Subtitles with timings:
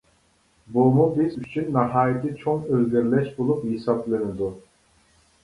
[0.77, 4.51] بۇمۇ بىز ئۈچۈن ناھايىتى چوڭ ئىلگىرىلەش بولۇپ ھېسابلىنىدۇ.